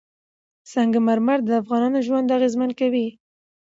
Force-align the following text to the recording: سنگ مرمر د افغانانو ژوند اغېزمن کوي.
سنگ 0.71 0.93
مرمر 1.07 1.39
د 1.45 1.49
افغانانو 1.61 1.99
ژوند 2.07 2.33
اغېزمن 2.37 2.71
کوي. 2.79 3.07